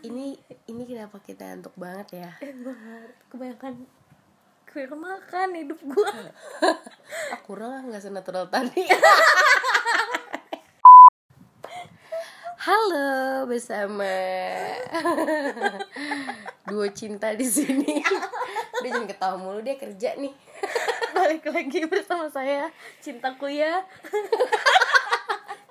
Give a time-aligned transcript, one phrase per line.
[0.00, 0.32] ini
[0.64, 2.30] ini kenapa kita ngantuk banget ya?
[2.40, 3.10] Banget.
[3.28, 3.84] Kebanyakan
[4.64, 6.12] kebanyakan makan hidup gua.
[7.30, 8.86] Ah, kurang nggak senatural tadi.
[12.66, 14.04] Halo bersama.
[16.68, 18.02] Duo cinta di sini.
[18.82, 20.34] Dia jangan ketawa mulu dia kerja nih.
[21.14, 23.86] Balik lagi bersama saya cintaku ya.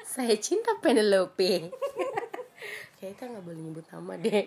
[0.07, 1.71] Saya cinta Penelope
[2.99, 4.43] kayak kita nggak boleh nyebut nama deh.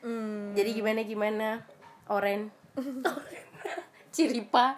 [0.00, 0.56] Hmm.
[0.56, 1.48] jadi gimana gimana?
[2.08, 2.48] Oren.
[4.16, 4.72] Ciripa.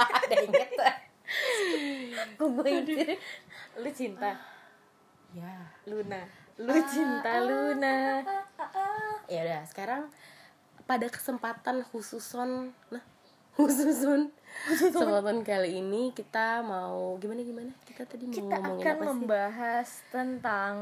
[0.00, 0.70] Ada inget
[2.40, 2.88] gue
[3.84, 4.32] lu cinta?
[5.36, 5.76] Ya.
[5.84, 6.24] Luna.
[6.56, 8.24] Lu cinta Luna.
[9.28, 10.08] ya udah sekarang
[10.88, 13.04] pada kesempatan khususon nah
[13.52, 14.32] khususon
[14.64, 17.72] kesempatan kali ini kita mau gimana gimana?
[17.82, 19.08] Kita tadi mau kita ngomongin akan apa sih?
[19.10, 20.74] membahas tentang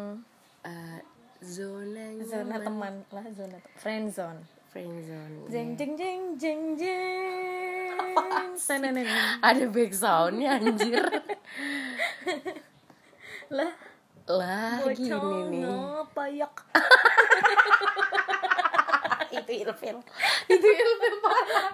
[0.60, 1.00] Eh,
[1.41, 2.60] zona zona nyaman.
[2.62, 4.41] teman lah zona friend zone.
[4.68, 7.96] Friend zone jeng jeng jeng jeng jeng.
[8.60, 9.41] Tanananan.
[9.41, 11.00] ada back soundnya anjir.
[13.50, 13.72] Lah
[14.30, 15.10] lah gini
[15.50, 15.64] nih.
[15.64, 16.54] ngapayak
[19.42, 19.96] itu ilfil
[20.52, 21.70] itu ilfil parah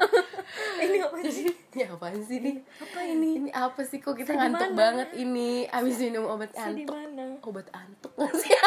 [0.76, 1.48] ini apa sih?
[1.74, 3.30] Ya apaan sih nih apa ini?
[3.42, 3.98] Ini apa sih?
[4.00, 5.66] Kok kita di ngantuk banget ini?
[5.68, 6.94] Abis minum obat antuk.
[6.94, 7.26] mana?
[7.42, 8.52] Obat antuk nggak sih?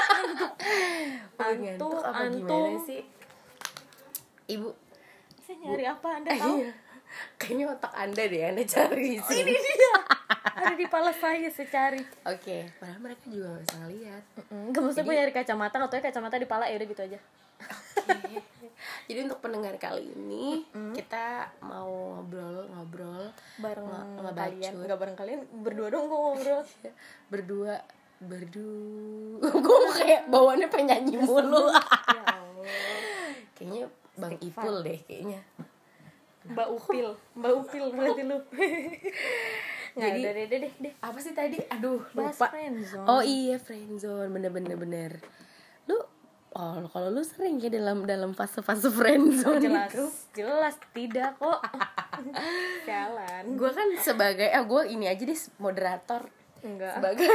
[1.39, 2.43] Antuk, ngantuk apa antuk.
[2.43, 3.01] gimana sih?
[4.51, 4.69] Ibu.
[5.39, 6.07] Saya nyari apa?
[6.19, 6.57] Anda tahu?
[7.09, 7.41] Iya.
[7.41, 9.49] kayaknya otak anda deh anda cari di sini.
[9.49, 9.97] ini dia.
[10.61, 12.05] Ada di pala saya saya cari.
[12.21, 14.23] Oke padahal mereka juga nggak bisa ngeliat.
[14.53, 17.19] Enggak maksudnya gue nyari kacamata atau kacamata di pala ya udah gitu aja.
[18.13, 18.37] Oke.
[19.05, 20.63] Jadi untuk pendengar kali ini
[20.93, 23.27] kita mau ngobrol-ngobrol
[23.57, 24.73] bareng nge- kalian.
[24.79, 26.61] enggak bareng kalian berdua dong gue ngobrol.
[27.31, 27.73] Berdua
[28.19, 31.67] berdua gue kayak bawaannya penyanyi mulu.
[32.09, 32.23] ya
[33.53, 33.83] kayaknya
[34.15, 35.39] bang Ipul deh kayaknya.
[36.49, 38.37] Mbak upil mbak upil berarti lu.
[39.89, 40.93] Nggak Jadi- deh deh deh deh.
[40.99, 41.59] Apa sih tadi?
[41.69, 42.47] Aduh lupa.
[43.05, 44.31] oh iya friendzone.
[44.31, 45.48] Bener-bener bener lu
[46.59, 50.05] oh kalau lu sering ya dalam dalam fase-fase friendzone jelas itu.
[50.35, 51.59] jelas tidak kok.
[52.89, 53.43] Jalan.
[53.55, 56.27] Gue kan sebagai ah gue ini aja deh moderator.
[56.59, 56.99] Enggak.
[56.99, 57.31] Sebagai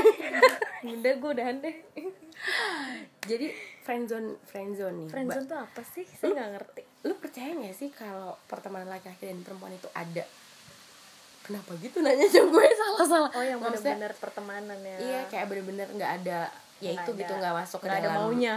[1.01, 1.77] udah gue udahan deh.
[3.25, 3.47] Jadi
[3.81, 6.05] friendzone friendzone nih friendzone tuh apa sih?
[6.05, 6.83] Saya nggak ngerti.
[7.05, 10.25] lu percaya gak sih kalau pertemanan laki-laki dan perempuan itu ada?
[11.45, 12.65] Kenapa gitu nanya gue?
[12.81, 13.31] Salah salah.
[13.33, 14.97] Oh yang benar-benar pertemanan ya.
[15.01, 16.49] Iya kayak bener-bener nggak ada
[16.83, 18.55] ya itu gitu nggak masuk ke nggak ada dalam maunya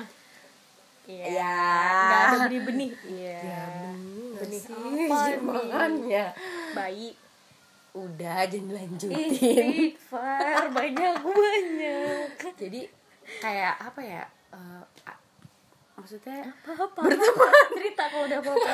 [1.07, 1.55] iya Ya.
[2.03, 2.91] nggak ada benih-benih.
[3.01, 3.39] Iya.
[3.39, 3.63] Ya
[4.37, 4.61] benih.
[5.07, 6.25] Apa makanya
[6.73, 7.09] bayi.
[7.91, 12.27] Udah jangan dilanjutin istighfar banyak banyak.
[12.53, 12.81] Jadi
[13.39, 15.21] kayak apa ya eh, a-
[15.95, 17.51] maksudnya apa berteman.
[17.73, 18.69] cerita kalau udah apa-apa.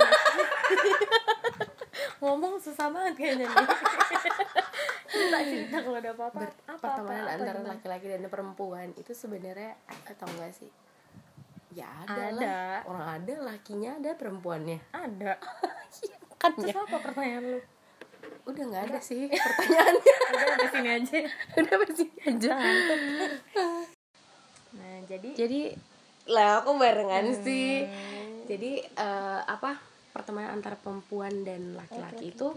[2.19, 3.67] Ngomong susah banget kayaknya nih.
[5.05, 6.39] Cerita cerita kalau udah apa-apa.
[6.41, 10.67] Ber- apa pertemanan apa, antara laki-laki dan perempuan itu sebenarnya atau enggak sih
[11.73, 12.37] ya ada, Ada.
[12.37, 15.33] lah orang ada lakinya ada perempuannya ada.
[16.41, 16.83] Kan terus ya.
[16.83, 17.59] apa pertanyaan lu?
[18.43, 20.13] Udah nggak ada sih pertanyaannya.
[20.33, 21.17] Udah sampai sini aja.
[21.57, 22.51] Udah pasti aja.
[24.75, 25.61] Nah jadi jadi
[26.29, 27.87] lah aku barengan sih.
[28.43, 29.79] Jadi eh, apa
[30.11, 32.51] pertemanan antara perempuan dan laki-laki itu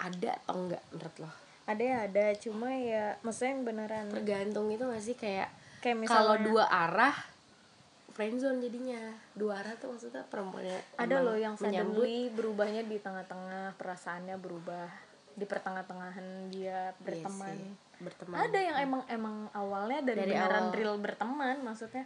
[0.00, 1.30] ada atau enggak menurut lo?
[1.68, 2.26] Ada ya ada.
[2.40, 5.16] Cuma ya maksudnya yang beneran tergantung itu nggak sih?
[5.16, 5.52] Kayak
[5.84, 7.33] kayak kalau dua arah
[8.14, 9.12] friendzone jadinya.
[9.34, 14.88] Dua arah tuh maksudnya perempuannya ada loh yang suddenly berubahnya di tengah-tengah perasaannya berubah.
[15.34, 17.58] Di pertengah-tengahan dia berteman.
[17.58, 18.36] Iya berteman.
[18.38, 20.76] Ada yang emang emang awalnya dari, Dari beneran awal.
[20.78, 22.04] real berteman maksudnya.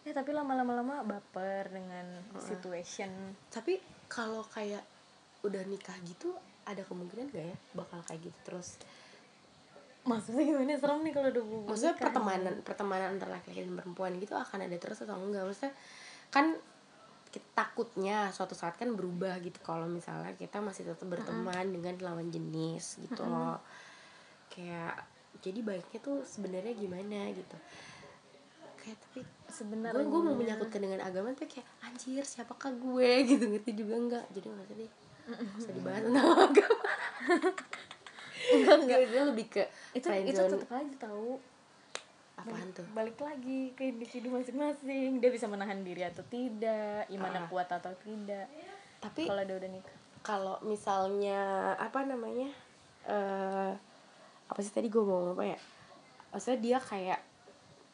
[0.00, 2.06] Ya tapi lama-lama lama baper dengan
[2.40, 3.10] situation.
[3.52, 3.78] Tapi
[4.08, 4.82] kalau kayak
[5.44, 6.32] udah nikah gitu
[6.68, 8.76] ada kemungkinan gak ya bakal kayak gitu terus
[10.06, 10.76] maksudnya gimana?
[10.80, 14.76] Serem nih kalau udah bubuk maksudnya pertemanan pertemanan antara laki-laki dan perempuan gitu akan ada
[14.80, 15.44] terus atau enggak?
[15.44, 15.74] Maksudnya
[16.32, 16.46] kan
[17.30, 19.60] kita takutnya suatu saat kan berubah gitu.
[19.62, 23.22] Kalau misalnya kita masih tetap berteman dengan lawan jenis gitu.
[23.22, 23.60] Loh
[24.50, 25.06] kayak
[25.40, 27.56] jadi baiknya tuh sebenarnya gimana gitu.
[28.80, 33.10] Kayak tapi sebenarnya gue gue mau menyangkutkan dengan agama tapi kayak anjir siapakah gue?
[33.30, 34.24] Gitu ngerti juga enggak?
[34.32, 34.92] Jadi nggak usah deh
[35.30, 36.90] nggak usah dibahas tentang agama
[38.48, 38.76] enggak.
[38.80, 40.52] Enggak dia lebih ke itu itu friendzone.
[40.56, 41.36] tetap aja tahu
[42.34, 42.86] apaan tuh?
[42.96, 45.20] Balik lagi ke individu masing-masing.
[45.20, 47.48] Dia bisa menahan diri atau tidak imannya Ah.
[47.52, 48.48] kuat atau tidak.
[49.00, 49.96] Tapi kalau dia udah nikah.
[50.20, 51.40] kalau misalnya
[51.76, 52.52] apa namanya
[53.08, 53.72] eh
[54.44, 55.58] apa sih tadi gue mau ngomong apa ya?
[56.32, 57.20] Maksudnya dia kayak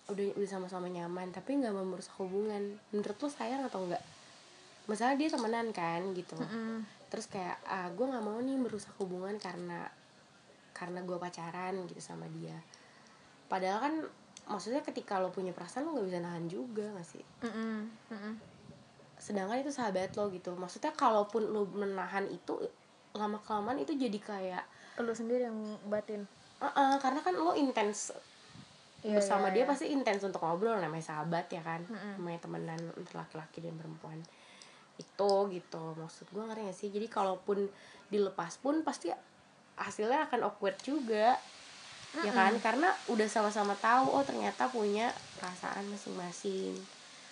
[0.06, 2.78] udah udah sama-sama nyaman tapi nggak mau merusak hubungan.
[2.94, 4.02] Menurut lo sayang atau enggak
[4.86, 6.38] masalah dia temenan kan gitu.
[7.10, 9.90] Terus kayak ah gue nggak mau nih merusak hubungan karena
[10.76, 12.52] karena gue pacaran gitu sama dia
[13.48, 13.94] padahal kan
[14.44, 17.88] maksudnya ketika lo punya perasaan lo nggak bisa nahan juga gak sih Mm-mm.
[18.12, 18.34] Mm-mm.
[19.16, 22.60] sedangkan itu sahabat lo gitu maksudnya kalaupun lo menahan itu
[23.16, 24.64] lama kelamaan itu jadi kayak
[25.00, 25.56] lu sendiri yang
[25.88, 26.28] batin
[26.60, 28.12] "Uh-uh," karena kan lo intens
[29.04, 29.70] Iya, bersama iya, dia iya.
[29.70, 32.18] pasti intens untuk ngobrol namanya sahabat ya kan Mm-mm.
[32.18, 34.18] namanya temenan antara laki-laki dan perempuan
[34.96, 37.68] itu gitu maksud gue ngerti gak sih jadi kalaupun
[38.08, 39.12] dilepas pun pasti
[39.76, 41.36] hasilnya akan awkward juga.
[42.16, 42.56] Ya kan?
[42.58, 46.72] Karena udah sama-sama tahu oh ternyata punya perasaan masing-masing.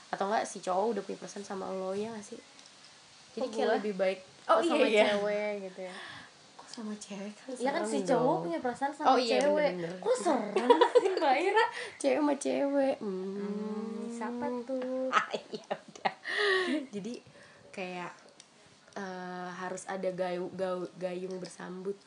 [0.08, 2.41] Atau enggak si cowok udah punya perasaan sama lo ya gak sih?
[3.32, 3.76] Jadi Kok kayak gue?
[3.81, 5.05] lebih baik oh, iya, sama iya.
[5.08, 5.94] cewek gitu ya.
[6.55, 8.43] Kok sama cewek kan Iya kan si cowok dong.
[8.44, 9.70] punya perasaan sama Oh iya, cewek.
[9.75, 9.93] bener-bener.
[9.99, 10.69] kok serem
[11.14, 11.64] Mbak Ira?
[11.96, 12.94] Cewek sama cewek.
[13.00, 13.35] Hmm.
[13.41, 15.08] Hmm, siapa tuh?
[15.17, 16.14] Ah iya udah.
[16.93, 17.14] Jadi
[17.70, 18.12] kayak
[18.94, 19.05] eh,
[19.55, 21.99] harus ada gayu, gayu- gayung bersambut.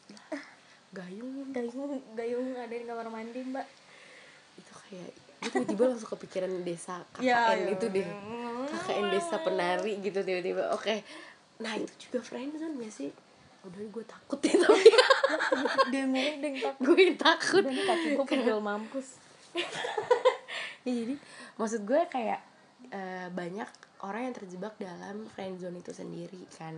[0.89, 3.67] Gayung gayung gayung ada di kamar mandi mbak.
[4.55, 7.67] Itu kayak gue tiba-tiba langsung kepikiran desa KKN Ya, ya.
[7.69, 8.07] itu deh.
[8.67, 10.71] KKN desa penari gitu tiba-tiba.
[10.71, 11.03] Oke.
[11.57, 13.09] Nah itu juga friendzone gak sih?
[13.61, 14.87] Udah gue takut ya tapi
[15.89, 17.63] dia ngomong deng gue takut.
[17.63, 19.07] Nih kaki gue pegel mampus.
[20.81, 21.15] Ya, jadi
[21.59, 22.39] maksud gue kayak
[22.87, 23.67] eh, banyak
[24.01, 26.77] orang yang terjebak dalam friendzone itu sendiri kan.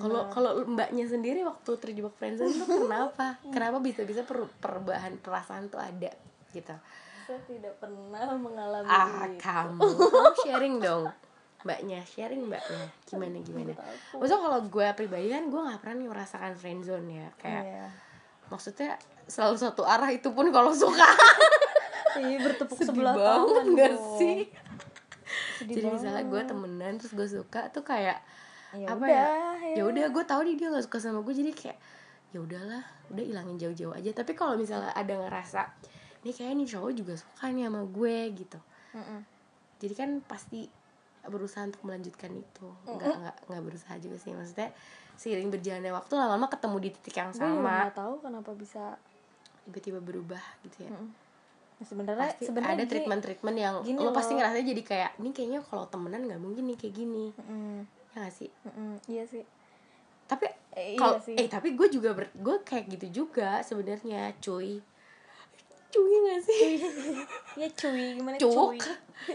[0.00, 3.36] Kalau kalau mbaknya sendiri waktu terjebak friendzone tuh kenapa?
[3.52, 6.08] Kenapa bisa bisa per, perubahan perasaan tuh ada
[6.50, 6.72] gitu?
[7.28, 9.36] Saya tidak pernah mengalami ah itu.
[9.38, 9.78] kamu.
[9.84, 11.04] Kamu sharing dong.
[11.60, 12.88] Mbaknya sharing mbaknya.
[13.04, 13.72] Gimana gimana?
[14.16, 17.86] maksudnya kalau gue pribadi kan gue nggak pernah nih merasakan friendzone ya kayak Iya.
[18.48, 18.90] maksudnya
[19.28, 21.04] selalu satu arah itu pun kalau suka.
[22.10, 24.18] Iya, bertepuk sedih sebelah banget tangan gak dong.
[24.18, 24.38] sih
[25.60, 26.48] Sedih jadi misalnya gue banget.
[26.50, 28.18] temenan terus gue suka tuh kayak
[28.70, 29.26] Ya apa udah, ya
[29.66, 29.74] ya.
[29.76, 31.78] ya udah gue tahu nih dia nggak suka sama gue jadi kayak
[32.30, 35.66] ya udahlah udah ilangin jauh-jauh aja tapi kalau misalnya ada ngerasa
[36.22, 38.58] nih kayak nih cowok juga suka nih sama gue gitu
[38.94, 39.20] Mm-mm.
[39.76, 40.70] jadi kan pasti
[41.20, 44.70] berusaha untuk melanjutkan itu nggak nggak nggak berusaha juga sih maksudnya
[45.14, 48.94] seiring berjalannya waktu lama-lama ketemu di titik yang gue sama nggak tahu kenapa bisa
[49.66, 51.10] tiba-tiba berubah gitu ya Mm-mm.
[51.80, 54.38] Nah, sebenarnya sebenarnya ada gini- treatment treatment yang gini lo pasti loh.
[54.38, 57.32] ngerasanya jadi kayak ini kayaknya kalau temenan nggak mungkin nih kayak gini.
[57.34, 57.88] Mm-mm.
[58.10, 58.50] ya gak sih?
[58.62, 58.92] Mm-mm.
[59.06, 59.44] iya sih.
[60.26, 61.34] Tapi Eh, kalau iya sih.
[61.34, 64.76] eh tapi gue juga ber, gue kayak gitu juga sebenarnya cuy.
[65.88, 66.62] Cuy gak sih?
[67.56, 68.14] Ya cuy.
[68.14, 68.78] Gimana cuk cuy?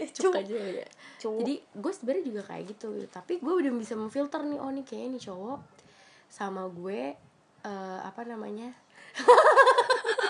[0.08, 0.86] Cuk aja ya.
[1.16, 1.40] Cuk.
[1.40, 5.16] jadi gue sebenarnya juga kayak gitu tapi gue udah bisa memfilter nih oh nih kayaknya
[5.16, 5.58] nih cowok
[6.28, 7.16] sama gue
[7.62, 8.68] eh, apa namanya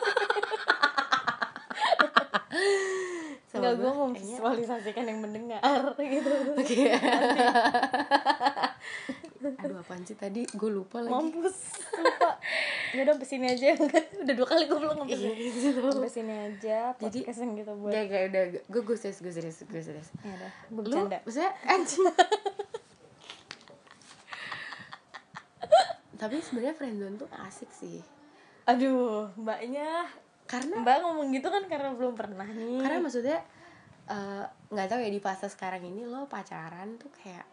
[3.56, 5.60] Enggak, gue kayaknya- memvisualisasikan yang mendengar
[5.96, 6.28] gitu
[6.60, 6.92] Oke.
[9.46, 11.12] Aduh apaan sih tadi gue lupa lagi.
[11.14, 11.56] Mampus
[11.94, 12.30] Lupa
[12.90, 13.66] Ya udah sampai sini aja
[14.18, 15.80] Udah dua kali gue belum sampai Iya sini gitu.
[15.86, 19.58] Sampai sini aja Jadi- yang gitu buat Gak gak udah gue gue serius gue serius
[19.62, 20.08] gue serius.
[20.18, 22.04] Ya udah Gue Lu bercanda maksudnya anjing.
[26.16, 28.00] Tapi sebenarnya friendzone tuh asik sih.
[28.64, 30.08] Aduh Mbaknya
[30.46, 32.80] Karena Mbak ngomong gitu kan karena belum pernah nih.
[32.82, 33.38] Karena maksudnya
[34.06, 37.46] eh, nggak tahu ya di fase sekarang ini lo pacaran tuh kayak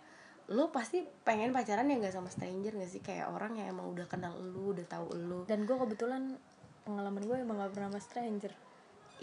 [0.53, 2.99] lo pasti pengen pacaran yang gak sama stranger gak sih?
[2.99, 6.35] Kayak orang yang emang udah kenal lu udah tahu lu Dan gue kebetulan
[6.83, 8.51] Pengalaman gue emang gak pernah sama stranger.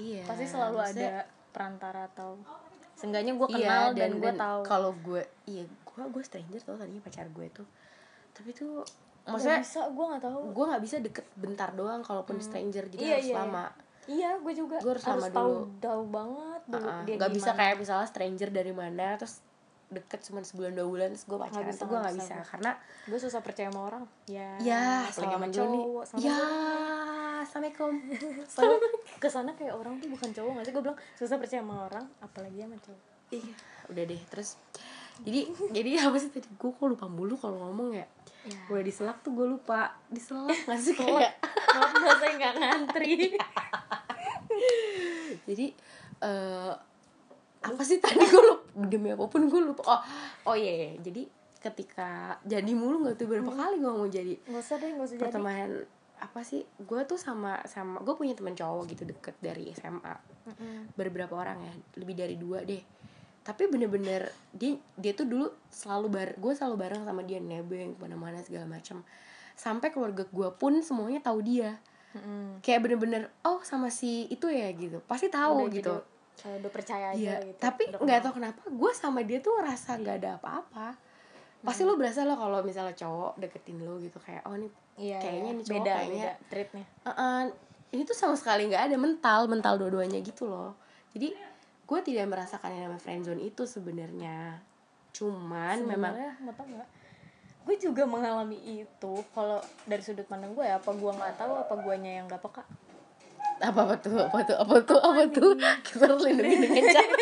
[0.01, 0.25] Iya.
[0.25, 2.41] Pasti selalu maksudnya- ada perantara atau
[2.97, 4.61] Seenggaknya gue iya, kenal dan, gue tahu.
[4.65, 7.65] kalau gue iya gue gue stranger tau tadinya pacar gue tuh
[8.37, 8.85] tapi tuh
[9.21, 10.39] Gak maksudnya bisa gue gak tahu.
[10.51, 13.65] gue nggak bisa deket bentar doang kalaupun stranger jadi Iya, harus iya, lama.
[14.05, 15.79] Iya gue juga Gua harus lama tahu dulu.
[15.79, 17.03] tahu banget dulu Uh-uh.
[17.05, 19.45] dia nggak bisa kayak misalnya stranger dari mana terus
[19.87, 22.49] deket cuma sebulan dua bulan terus gue pacaran bisa, tuh gue nggak nggak bisa bisa,
[22.49, 22.71] karena
[23.05, 24.05] gue susah percaya sama orang.
[24.25, 26.39] Ya ya apalagi sama cowok sama ya
[27.41, 27.93] assalamualaikum.
[28.53, 28.79] Soalnya
[29.17, 30.73] ke sana kayak orang tuh bukan cowok gak sih?
[30.73, 33.03] Gue bilang susah percaya sama orang apalagi sama cowok.
[33.31, 33.55] Iya
[33.87, 34.51] udah deh terus
[35.21, 35.41] jadi
[35.73, 36.49] jadi apa sih tadi?
[36.57, 38.07] Gue kok lupa mulu kalau ngomong ya?
[38.49, 38.81] Ya.
[38.81, 39.93] diselak tuh gue lupa.
[40.09, 41.37] Diselak nggak sih kayak
[41.77, 43.13] maaf mbak saya nggak ngantri.
[45.49, 45.67] Jadi
[46.21, 46.73] eh
[47.61, 49.83] apa sih tadi gue lupa demi apa pun gue lupa.
[49.85, 50.01] Oh
[50.53, 50.91] oh iya, iya.
[51.05, 51.29] jadi
[51.61, 54.35] ketika jadi mulu nggak tuh berapa kali gue mau jadi.
[54.49, 55.25] Nggak usah deh nggak usah jadi.
[55.29, 55.71] Pertemanan
[56.17, 56.65] apa sih?
[56.81, 60.15] Gue tuh sama sama gue punya teman cowok gitu deket dari SMA
[60.49, 60.97] Mm-mm.
[60.97, 61.75] beberapa orang ya?
[62.01, 62.81] Lebih dari dua deh
[63.41, 67.99] tapi bener-bener dia dia tuh dulu selalu bar gue selalu bareng sama dia nebeng ke
[68.05, 69.01] mana-mana segala macam
[69.57, 71.77] sampai keluarga gue pun semuanya tahu dia.
[72.11, 72.59] Mm-mm.
[72.59, 74.99] kayak bener-bener oh sama si itu ya gitu.
[75.07, 75.95] Pasti tahu Udah gitu.
[75.95, 77.59] Jadi, kayak udah percaya aja Iya, gitu.
[77.63, 80.89] tapi nggak tahu kenapa gue sama dia tuh ngerasa gak ada apa-apa.
[81.63, 84.67] Pasti lu berasa lo kalau misalnya cowok deketin lu gitu kayak oh ini
[84.99, 85.59] iya, kayaknya iya.
[85.61, 86.85] nih cowok beda kayaknya beda treatnya.
[87.07, 87.43] "Eh-eh,
[87.95, 90.75] ini tuh sama sekali nggak ada mental mental dua-duanya gitu loh.
[91.15, 91.31] Jadi
[91.91, 94.63] gue tidak merasakan yang namanya friendzone itu sebenarnya.
[95.11, 96.89] Cuman memang mau tau nggak?
[97.61, 101.75] Gue juga mengalami itu kalau dari sudut pandang gue ya apa gue nggak tahu apa
[101.77, 102.63] guanya yang nggak peka?
[103.59, 104.17] Apa apa tuh?
[104.17, 104.57] Apa tuh?
[104.57, 104.97] Apa tuh?
[104.97, 105.53] Apa tuh?
[105.83, 107.11] Kita harus lindungi dengan cara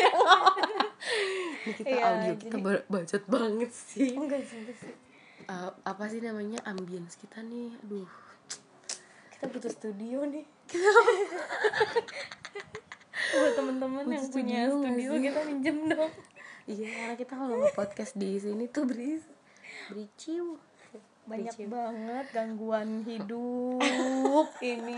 [1.59, 4.61] ini kita Iya, audio kita jadi- bacot banget sih enggak sih.
[5.43, 6.61] Eh, apa sih namanya?
[6.63, 8.07] Ambience kita nih aduh.
[9.33, 10.45] Kita butuh studio nih
[13.31, 15.21] buat temen-temen yang punya studio sih?
[15.23, 16.11] kita minjem dong.
[16.65, 19.23] Iya karena kita kalau nge-podcast di sini tuh beris
[19.87, 20.57] bericiu.
[21.23, 21.69] Banyak Bericiu.
[21.69, 24.97] banget gangguan hidup ini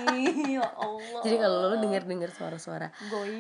[0.53, 1.21] ya Allah.
[1.21, 2.87] Jadi kalau lo denger denger suara-suara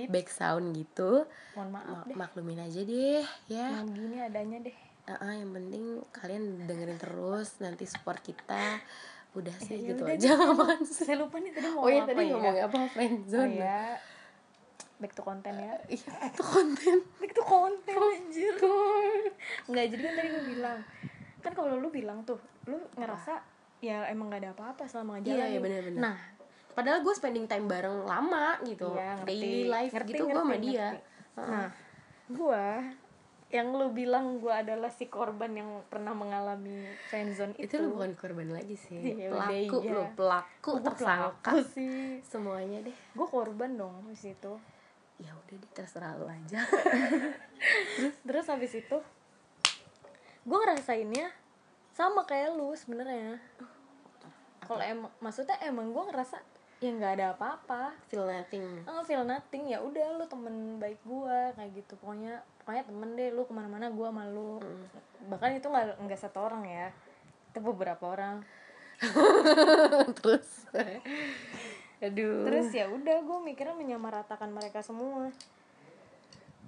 [0.05, 2.15] back sound gitu mohon maaf deh.
[2.15, 3.67] maklumin aja deh ya.
[3.69, 4.75] Nah gini adanya deh.
[5.03, 8.83] Ah, ah, yang penting kalian dengerin terus nanti support kita.
[9.31, 10.35] Udah sih Ya gitu aja.
[10.35, 11.03] deh, apaan sih?
[11.03, 12.31] Saya lupa nih tadi mau oh iya apa tadi ya.
[12.35, 13.83] ngomongin apa oh friendzone ya
[15.01, 18.53] back to konten ya iya itu konten back to konten anjir
[19.65, 20.77] nggak jadi kan tadi gue bilang
[21.41, 23.41] kan kalau lu bilang tuh lu ngerasa
[23.81, 26.15] ya emang gak ada apa-apa selama iya ngejalanin iya benar-benar nah
[26.71, 29.27] padahal gue spending time bareng lama gitu Iya, ngerti.
[29.27, 31.09] daily life Ngerti, gitu gue ngerti, sama dia ngerti.
[31.41, 31.69] Nah,
[32.29, 32.65] gua
[33.47, 36.71] yang lu bilang gua adalah si korban yang pernah mengalami
[37.07, 37.75] friendzone itu itu.
[37.81, 39.91] lu bukan korban lagi sih Ya pelaku iya.
[39.91, 42.19] lu pelaku tersangka pelaku sih.
[42.21, 44.55] semuanya deh Gua korban dong di situ.
[45.21, 46.65] Ya udah deh terserah lu aja.
[48.27, 48.97] Terus habis itu?
[50.41, 51.29] Gua ngerasainnya
[51.93, 53.37] sama kayak lu sebenarnya.
[54.65, 56.41] Kalau emang maksudnya emang gua ngerasa
[56.81, 57.93] ya nggak ada apa-apa.
[58.09, 58.65] feel nothing.
[58.89, 61.93] Oh, feel nothing ya udah lu temen baik gua kayak gitu.
[62.01, 64.57] Pokoknya pokoknya temen deh lu ke mana-mana gua malu
[65.29, 66.89] bahkan itu nggak nggak satu orang ya.
[67.53, 68.41] Itu beberapa orang.
[70.17, 70.49] Terus
[72.01, 72.45] aduh.
[72.49, 75.29] Terus ya udah gue mikirnya menyamaratakan mereka semua.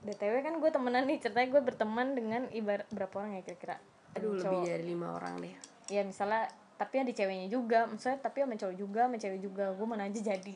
[0.04, 3.78] Btw kan gue temenan nih ceritanya gue berteman dengan ibarat berapa orang ya kira-kira?
[4.20, 4.46] Aduh Cowok.
[4.46, 5.54] lebih dari lima orang deh.
[5.90, 6.48] Ya misalnya
[6.78, 7.90] tapi ada ceweknya juga.
[7.90, 9.66] Maksudnya tapi sama cowok juga sama cewek juga.
[9.74, 10.56] Gue mana aja jadi.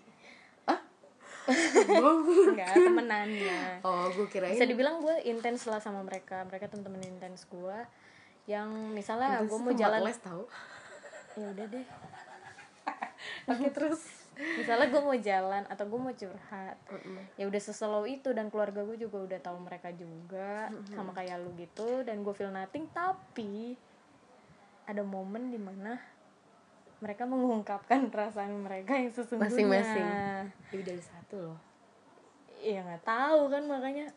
[2.52, 6.44] Enggak temenannya oh gue kirain bisa dibilang gue intens lah sama mereka.
[6.48, 7.78] Mereka temen-temen intens gue
[8.48, 10.20] yang misalnya gue mau jalan les
[11.38, 11.86] ya udah deh.
[13.52, 14.02] Oke terus
[14.38, 16.78] misalnya gue mau jalan atau gue mau curhat
[17.36, 21.52] ya udah seslow itu dan keluarga gue juga udah tahu mereka juga sama kayak lu
[21.58, 22.86] gitu dan gue feel nothing.
[22.94, 23.74] Tapi
[24.88, 26.00] ada momen di mana
[27.04, 29.54] mereka mengungkapkan perasaan mereka yang sesungguhnya.
[29.54, 30.08] Masing-masing.
[30.72, 31.60] lebih dari satu loh.
[32.58, 34.08] Iya nggak tahu kan makanya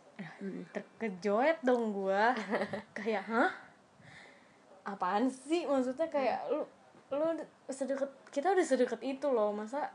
[0.73, 2.33] terkejoet dong gua.
[2.97, 3.53] Kayak hah?
[4.85, 5.69] Apaan sih?
[5.69, 6.65] Maksudnya kayak lu
[7.11, 7.27] lu
[7.69, 9.53] sedekat kita udah sedekat itu loh.
[9.53, 9.93] Masa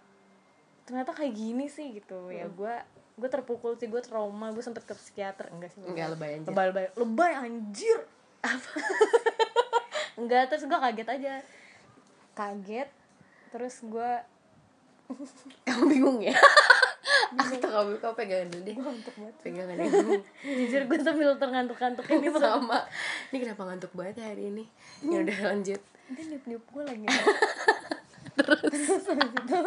[0.86, 2.30] ternyata kayak gini sih gitu.
[2.30, 5.48] Ya gua gue terpukul sih gue trauma gue sempet ke psikiater.
[5.52, 6.48] Enggak sih Enggak, lebay anjir.
[6.52, 6.86] lebay lebay.
[6.96, 7.98] Lebay anjir.
[8.44, 8.72] Apa?
[10.20, 11.34] Enggak terus gue kaget aja.
[12.36, 12.90] Kaget
[13.56, 14.12] terus gue
[15.68, 16.36] kamu bingung ya?
[17.36, 18.76] Aku tuh kamu kau pegangan dulu deh.
[18.76, 19.36] Ngantuk banget.
[19.44, 20.14] Pegangan dulu.
[20.44, 22.80] Jujur gue sambil terngantuk-ngantuk ini ini sama.
[23.32, 24.64] Ini kenapa ngantuk banget ya hari ini?
[25.04, 25.82] Ya udah lanjut.
[26.06, 27.08] dia niup niup gue lagi.
[28.38, 28.72] Terus.
[29.10, 29.60] Itu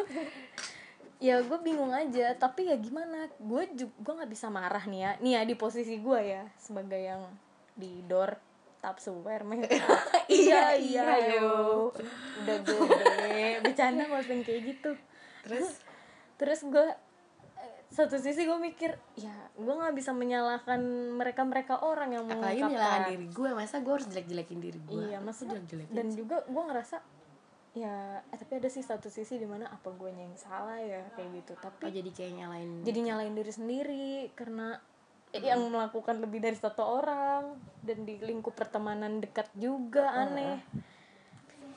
[1.19, 2.35] ya gue bingung aja.
[2.39, 3.31] Tapi ya gimana?
[3.39, 5.13] Gue juga gue nggak bisa marah nih ya.
[5.23, 7.23] Nih ya di posisi gue ya sebagai yang
[7.79, 8.35] di door
[8.79, 9.67] Tupperware men
[10.31, 11.91] iya iya yo
[12.47, 14.91] udah gede bercanda maksudnya kayak gitu.
[15.43, 15.83] Terus?
[16.39, 16.87] Terus gue
[17.89, 20.79] satu sisi gue mikir ya gue nggak bisa menyalahkan
[21.17, 22.69] mereka mereka orang yang apalagi mengungkapkan.
[22.69, 26.07] menyalahkan diri gue masa gue harus jelek jelekin diri gue iya maksudnya jelek jelekin dan
[26.13, 26.97] juga gue ngerasa
[27.79, 31.43] ya eh, tapi ada sih satu sisi di mana apa gue yang salah ya kayak
[31.43, 31.53] gitu.
[31.55, 34.79] Oh tapi jadi kayak nyalain jadi nyalain diri sendiri karena
[35.31, 37.55] eh, yang melakukan lebih dari satu orang
[37.87, 40.59] dan di lingkup pertemanan dekat juga aneh.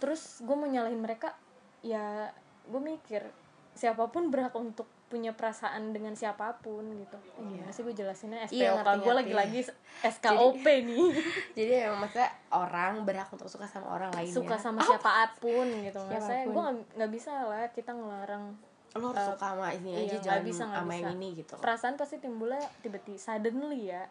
[0.02, 1.38] Terus gue mau nyalahin mereka
[1.86, 2.30] ya
[2.66, 3.26] gue mikir
[3.74, 7.20] siapa pun berhak untuk punya perasaan dengan siapa pun gitu.
[7.20, 8.48] Eh, gimana sih gue jelasinnya?
[8.48, 9.60] SPOK Iya, ngerti, gue lagi-lagi
[10.08, 11.12] SKOP nih.
[11.60, 14.32] Jadi emang maksudnya orang berhak untuk suka sama orang lainnya.
[14.32, 16.00] Suka sama siapa pun gitu.
[16.00, 16.54] Maksudnya Siapa pun.
[16.56, 16.66] gue
[16.96, 18.56] nggak- bisa lah kita ngelarang
[18.92, 21.16] lo harus suka sama ini iya, aja jangan bisa, sama yang bisa.
[21.16, 21.56] ini gitu.
[21.60, 24.04] Perasaan pasti timbulnya tiba-tiba suddenly ya.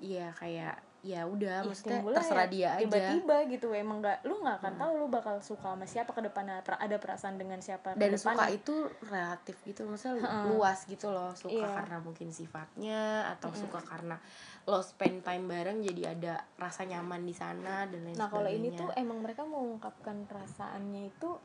[0.00, 2.80] Iya kayak ya udah ya maksudnya terserah ya dia aja.
[2.88, 6.80] tiba-tiba gitu emang nggak lu nggak akan tahu lu bakal suka sama siapa ke pra-
[6.80, 11.36] ada perasaan dengan siapa ke dan suka itu relatif gitu maksudnya luas gitu loh.
[11.36, 11.68] Suka Iya.
[11.76, 14.16] karena mungkin sifatnya atau suka karena
[14.64, 18.72] lo spend time bareng jadi ada rasa nyaman di sana dan lain nah kalau ini
[18.72, 21.36] tuh emang mereka mengungkapkan perasaannya itu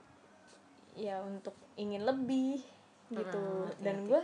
[0.96, 2.63] ya untuk ingin lebih
[3.12, 3.44] gitu.
[3.44, 4.24] Hmm, dan gue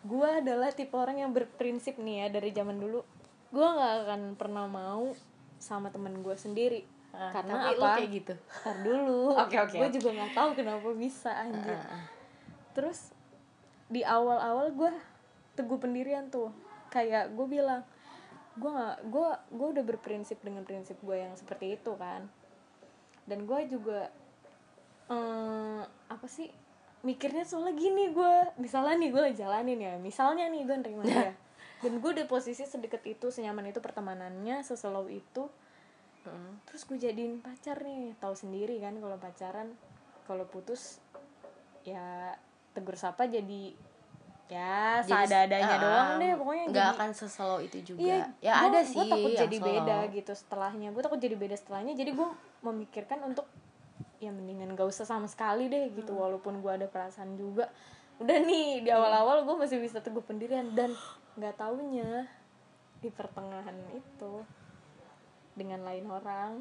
[0.00, 3.02] gue adalah tipe orang yang berprinsip nih ya dari zaman dulu
[3.50, 5.10] gue nggak akan pernah mau
[5.58, 6.86] sama temen gue sendiri.
[7.10, 7.96] Ah, karena tapi lo apa?
[7.98, 8.34] kayak gitu.
[8.38, 9.20] Ntar dulu.
[9.34, 11.74] Oke, oke, gue juga nggak tahu kenapa bisa anjir.
[11.74, 12.04] Ah, ah.
[12.72, 13.10] terus
[13.90, 14.92] di awal-awal gue
[15.58, 16.54] teguh pendirian tuh.
[16.94, 17.82] Kayak gue bilang
[18.54, 22.30] gue nggak gue gue udah berprinsip dengan prinsip gue yang seperti itu kan.
[23.26, 24.14] Dan gue juga
[25.10, 26.46] eh, apa sih
[27.00, 29.94] mikirnya soalnya gini gue misalnya nih gue jalanin ya.
[29.98, 31.34] Misalnya nih gue nerima dia
[31.80, 35.48] dan gue udah posisi sedekat itu senyaman itu pertemanannya seslow itu
[36.20, 36.60] Mm.
[36.62, 39.72] terus gue jadiin pacar nih tahu sendiri kan kalau pacaran
[40.22, 41.00] kalau putus
[41.80, 42.36] ya
[42.70, 43.72] tegur sapa jadi
[44.46, 48.52] ya Jadi, seadanya ah, doang deh pokoknya nggak jadi akan seselo itu juga iya ya
[48.52, 49.68] gua- ada gua sih takut yang jadi slow.
[49.72, 52.28] beda gitu setelahnya gue takut jadi beda setelahnya jadi gue
[52.60, 53.46] memikirkan untuk
[54.18, 56.20] ya mendingan gak usah sama sekali deh gitu Hmm.
[56.20, 57.72] walaupun gue ada perasaan juga
[58.20, 60.92] udah nih di awal-awal gue masih bisa teguh pendirian dan
[61.34, 62.26] nggak taunya
[63.00, 64.32] di pertengahan itu
[65.54, 66.52] dengan lain orang.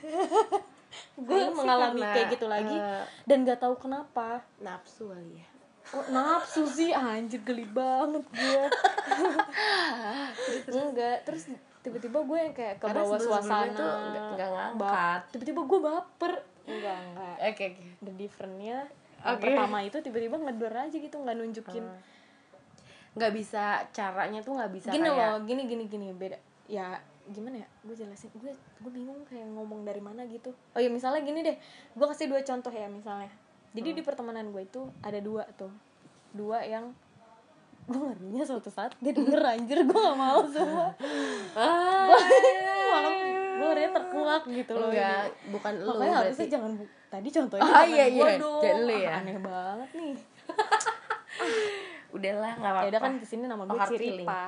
[1.20, 4.42] Gue mengalami karena, kayak gitu lagi eh, dan nggak tahu kenapa.
[4.58, 5.46] Nafsu kali ya.
[5.90, 8.64] Oh, nafsu sih anjir geli banget gue.
[10.70, 13.74] Enggak terus tiba-tiba gue yang kayak ke bawah suasana.
[13.74, 15.20] tuh nggak- nggak ba- ngangkat.
[15.34, 16.32] tiba-tiba gue baper.
[16.66, 17.36] Enggak enggak.
[17.42, 17.84] Oke oke.
[18.02, 18.78] The differentnya.
[19.20, 19.42] Oke.
[19.44, 21.84] pertama itu tiba-tiba ngedor aja gitu nggak nunjukin
[23.10, 26.38] nggak bisa caranya tuh nggak bisa gini kayak loh gini gini gini beda.
[26.66, 26.94] Ya
[27.26, 27.68] gimana ya?
[27.80, 30.50] Gue jelasin gue gue bingung kayak ngomong dari mana gitu.
[30.72, 31.56] Oh ya misalnya gini deh
[31.90, 33.30] gue kasih dua contoh ya misalnya.
[33.70, 35.70] Jadi di pertemanan gue itu ada dua tuh.
[36.30, 36.94] Dua yang
[37.82, 40.94] gue ngerinya suatu saat dia denger anjir gue gak mau semua.
[41.52, 43.12] Ah, malah
[43.50, 45.50] gue ngerinya terkuak gitu loh enggak ini.
[45.50, 48.38] bukan lu makanya harusnya jangan bu tadi contohnya Oh, iya, iya.
[48.38, 48.62] dong.
[48.62, 49.10] Jangan lu Ah, ya.
[49.18, 50.14] aneh banget nih
[52.10, 54.26] udahlah nggak apa-apa ya udah kan ke sini nama No gue feeling.
[54.26, 54.42] Ciripa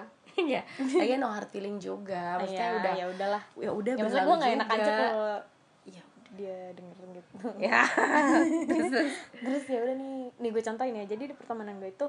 [0.57, 2.41] ya lagi no hard feeling juga.
[2.41, 3.43] Maksudnya ya, udah ya udahlah.
[3.59, 5.37] ya udah ya berlalu gue gak enak aja kalau
[5.85, 7.37] ya dia dengerin gitu.
[7.61, 7.83] Ya.
[8.71, 9.15] Terus terus.
[9.45, 11.05] terus ya udah nih nih gue contohin ya.
[11.05, 12.07] Jadi di pertemanan gue itu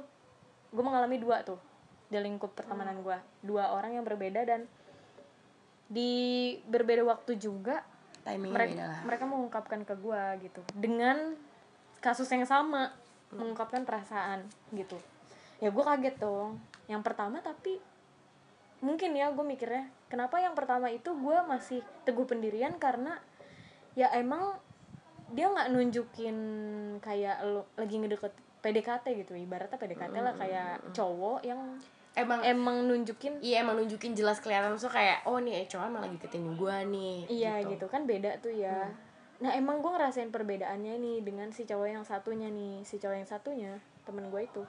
[0.73, 1.59] gue mengalami dua tuh
[2.07, 4.69] di lingkup pertemanan gue dua orang yang berbeda dan
[5.89, 7.81] di berbeda waktu juga
[8.23, 9.01] timingnya mereka beda lah.
[9.03, 10.61] mereka mengungkapkan ke gue gitu.
[10.73, 11.35] Dengan
[11.99, 12.95] kasus yang sama
[13.33, 14.95] mengungkapkan perasaan gitu
[15.63, 16.60] ya gue kaget dong
[16.91, 17.80] yang pertama tapi
[18.84, 23.15] mungkin ya gue mikirnya kenapa yang pertama itu gue masih teguh pendirian karena
[23.95, 24.60] ya emang
[25.32, 26.38] dia nggak nunjukin
[26.99, 31.80] kayak lo lagi ngedeket PDKT gitu ibaratnya PDKT lah kayak cowok yang
[32.13, 36.19] emang emang nunjukin iya emang nunjukin jelas kelihatan so kayak oh nih cowok emang lagi
[36.19, 37.88] deketin gua nih Iya gitu.
[37.88, 38.91] kan beda tuh ya.
[39.41, 43.28] Nah emang gue ngerasain perbedaannya nih dengan si cowok yang satunya nih, si cowok yang
[43.28, 43.71] satunya
[44.08, 44.63] temen gue itu.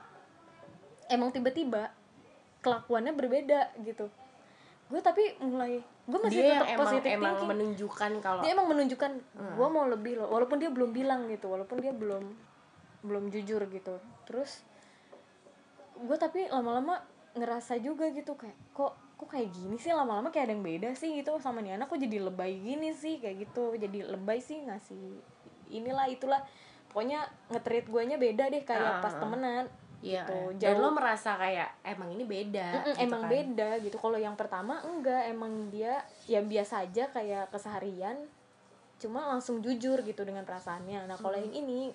[1.11, 1.93] Emang tiba-tiba
[2.65, 4.09] kelakuannya berbeda gitu.
[4.89, 7.49] Gue tapi mulai gue masih dia tetap emang positif emang thinking.
[7.49, 9.13] menunjukkan kalau Dia emang menunjukkan
[9.57, 12.25] gue mau lebih loh, walaupun dia belum bilang gitu, walaupun dia belum
[13.05, 13.97] belum jujur gitu.
[14.29, 14.65] Terus
[15.95, 17.01] gue tapi lama-lama
[17.35, 21.15] ngerasa juga gitu kayak kok kok kayak gini sih lama-lama kayak ada yang beda sih
[21.19, 25.23] gitu sama nih anak kok jadi lebay gini sih kayak gitu jadi lebay sih ngasih
[25.71, 26.43] inilah itulah
[26.91, 29.19] pokoknya ngetreat guanya beda deh kayak Ah, pas ah.
[29.23, 29.65] temenan
[30.05, 30.39] Iya, gitu.
[30.61, 32.69] Dan jauh lo merasa kayak emang ini beda.
[32.77, 33.33] Mm-mm, gitu emang kan.
[33.33, 33.97] beda gitu.
[33.97, 35.33] Kalau yang pertama enggak.
[35.33, 38.21] Emang dia ya biasa aja kayak keseharian
[39.01, 41.09] cuma langsung jujur gitu dengan perasaannya.
[41.09, 41.91] Nah kalau yang ini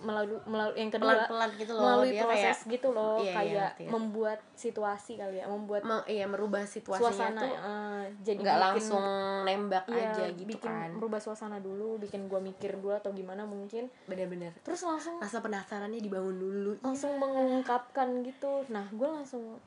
[0.00, 3.34] melalui melalui yang kedua Pelan-pelan gitu loh, melalui dia proses kayak- gitu loh Iya, iya,
[3.34, 3.90] kayak ngerti ya.
[3.90, 9.04] membuat situasi kali ya membuat Me- iya merubah situasinya suasana tuh eh, jadi nggak langsung
[9.42, 10.90] nembak iya, aja gitu bikin kan.
[10.92, 14.54] merubah suasana dulu bikin gua mikir dulu atau gimana mungkin Bener-bener.
[14.60, 16.72] terus langsung Rasa penasarannya dibangun dulu.
[16.80, 19.58] langsung mengungkapkan gitu nah gue langsung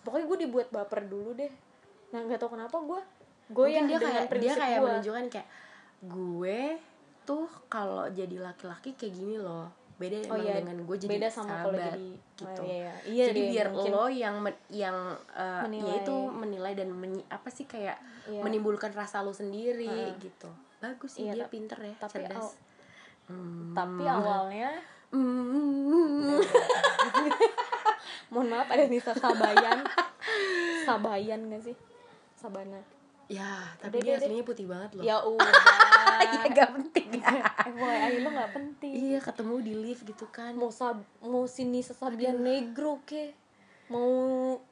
[0.00, 1.52] pokoknya gue dibuat baper dulu deh
[2.08, 3.00] nah nggak tahu kenapa gue
[3.48, 5.48] goyah Mungkin dia kayak dia kayak gue menunjukkan kayak
[6.02, 6.60] gue
[7.22, 9.68] tuh kalau jadi laki-laki kayak gini loh.
[9.94, 12.48] Beda oh emang iya dengan gue jadi beda sama kalau jadi gitu.
[12.56, 12.92] oh, iya, iya.
[13.04, 13.90] iya jadi deh, biar mungkin.
[13.92, 14.96] lo yang men- yang
[15.30, 15.84] uh, Menilai.
[15.86, 18.40] ya itu menilai dan menyi- apa sih kayak Iya.
[18.40, 20.16] menimbulkan rasa lo sendiri Heeh.
[20.18, 22.56] gitu bagus sih Iya, dia pinter ya tapi cerdas aw-
[23.28, 23.70] Hmm.
[23.70, 24.72] tapi awalnya
[25.10, 26.40] Hmm.
[28.32, 29.84] mohon maaf ada Nisa Sabayan
[30.82, 31.76] Sabayan gak sih
[32.32, 32.80] sabana
[33.30, 35.02] ya tapi Udah, dia aslinya putih banget loh.
[35.06, 35.52] Ya udah.
[36.20, 37.08] Iya gak penting.
[37.78, 38.92] FYI lo gak penting.
[38.92, 40.58] Iya ketemu di lift gitu kan.
[40.58, 43.30] Mau sab mau sini sesabian negro ke?
[43.86, 44.10] Mau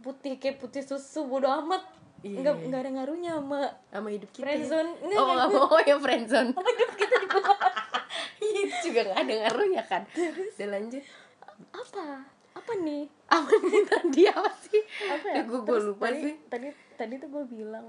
[0.03, 1.87] putih ke putih susu bodo amat.
[2.19, 2.43] Iya.
[2.43, 3.61] nggak nggak ada ngaruhnya sama
[3.95, 4.91] sama hidup kita friendzone.
[4.91, 6.51] Oh Nggak, nggak mau ya friendzone.
[6.51, 7.29] Sama hidup kita di
[8.59, 10.03] itu juga gak ada ngaruhnya kan.
[10.19, 11.03] Udah lanjut.
[11.71, 12.05] Apa?
[12.59, 13.07] Apa nih?
[13.31, 14.23] Apa nih tadi?
[14.27, 14.83] Apa sih?
[15.07, 15.43] Apa ya?
[15.47, 16.35] Gue Terus lupa tadi, sih.
[16.51, 16.69] tadi
[16.99, 17.87] tadi tuh gue bilang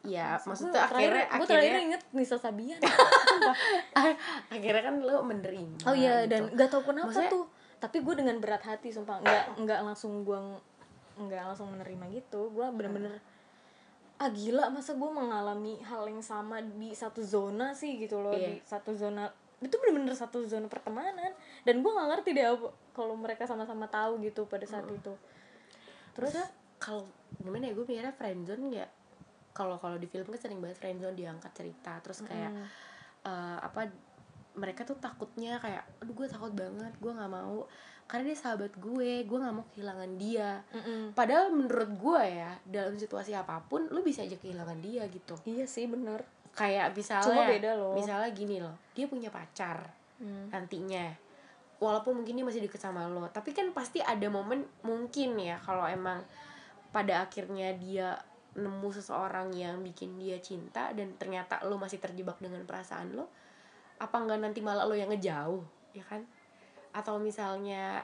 [0.00, 2.80] ya gue maksudnya akhirnya gue terakhir akhirnya inget Nisa Sabian.
[4.54, 6.32] Akhirnya kan lo menerima oh iya gitu.
[6.32, 7.44] dan gak tau kenapa Maksudnya- tuh.
[7.80, 9.24] Tapi gue dengan berat hati sumpah.
[9.24, 10.36] Nggak nggak langsung gue
[11.16, 12.52] nggak langsung menerima gitu.
[12.52, 13.20] Gue bener-bener
[14.20, 18.36] ah gila masa gue mengalami hal yang sama di satu zona sih gitu loh.
[18.36, 18.52] Iya.
[18.52, 21.32] di satu zona itu bener-bener satu zona pertemanan.
[21.64, 22.44] Dan gue nggak ngerti deh
[22.96, 25.12] kalau mereka sama-sama tahu gitu pada saat itu.
[26.16, 26.48] Terus Terus
[26.80, 27.04] kalau
[27.40, 28.88] gimana ya gue mikirnya friendzone ya
[29.60, 32.00] kalau kalau di film kan sering banget friendzone diangkat cerita.
[32.00, 32.48] Terus kayak
[33.22, 33.92] eh, apa
[34.56, 37.68] mereka tuh takutnya kayak aduh gue takut banget gue nggak mau.
[38.08, 40.64] Karena dia sahabat gue gue nggak mau kehilangan dia.
[40.72, 41.12] Mm-mm.
[41.12, 45.36] padahal menurut gue ya dalam situasi apa pun lu bisa aja kehilangan dia gitu.
[45.44, 46.24] Iya sih bener.
[46.50, 47.94] Kayak misalnya Cuma beda loh.
[47.94, 50.52] misalnya gini loh dia punya pacar Hmm.
[50.52, 51.16] nantinya.
[51.80, 55.88] Walaupun mungkin dia masih deket sama lo tapi kan pasti ada momen mungkin ya kalau
[55.88, 56.20] emang
[56.92, 58.20] pada akhirnya dia
[58.60, 63.26] nemu seseorang yang bikin dia cinta dan ternyata lo masih terjebak dengan perasaan lo
[64.00, 65.60] apa nggak nanti malah lo yang ngejauh
[65.92, 66.24] ya kan?
[66.96, 68.00] Atau misalnya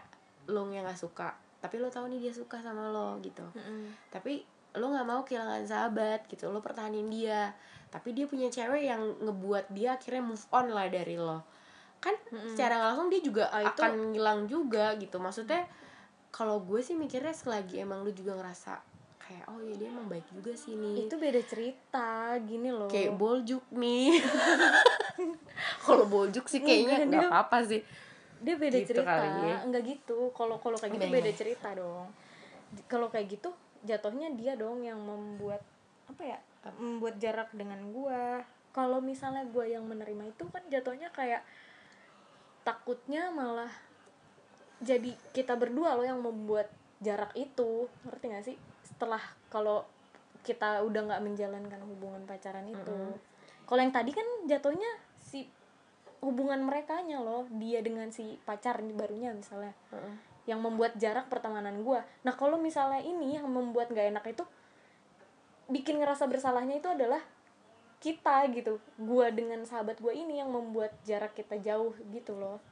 [0.49, 3.43] lo yang nggak suka tapi lo tahu nih dia suka sama lo gitu.
[3.57, 3.91] Mm-mm.
[4.13, 4.45] tapi
[4.77, 6.53] lo nggak mau kehilangan sahabat gitu.
[6.53, 7.53] Lo pertahanin dia
[7.89, 11.41] tapi dia punya cewek yang ngebuat dia akhirnya move on lah dari lo.
[11.97, 12.13] Kan
[12.53, 15.17] secara nggak langsung dia juga itu- akan ngilang juga gitu.
[15.17, 15.65] Maksudnya
[16.29, 18.96] kalau gue sih mikirnya selagi emang lu juga ngerasa
[19.27, 21.05] kayak oh iya dia emang baik juga sih nih.
[21.05, 22.09] Itu beda cerita
[22.41, 22.87] gini loh.
[22.87, 24.23] Kayak boljuk nih.
[25.87, 27.83] Kalau boljuk sih kayaknya nggak dia- apa-apa sih.
[28.37, 29.09] Dia beda Gitu cerita.
[29.09, 29.57] kali ya.
[29.63, 30.31] enggak gitu.
[30.31, 32.07] Kalau kalau kayak gitu beda cerita dong.
[32.85, 33.49] Kalau kayak gitu
[33.83, 35.63] jatuhnya dia dong yang membuat
[36.07, 36.39] apa ya
[36.77, 38.45] membuat jarak dengan gua.
[38.71, 41.41] Kalau misalnya gua yang menerima itu kan jatuhnya kayak
[42.63, 43.71] takutnya malah
[44.79, 47.89] jadi kita berdua loh yang membuat jarak itu.
[48.05, 49.21] Ngerti gak sih setelah
[49.51, 49.83] kalau
[50.47, 52.95] kita udah nggak menjalankan hubungan pacaran itu.
[53.67, 54.87] Kalau yang tadi kan jatuhnya
[55.19, 55.51] si
[56.23, 60.15] hubungan mereka loh dia dengan si pacar ini barunya misalnya Heeh.
[60.55, 62.07] yang membuat jarak pertemanan gua.
[62.23, 64.45] Nah kalau misalnya ini yang membuat nggak enak itu
[65.67, 67.19] bikin ngerasa bersalahnya itu adalah
[67.99, 68.79] kita gitu.
[69.03, 72.63] Gua dengan sahabat gua ini yang membuat jarak kita jauh gitu loh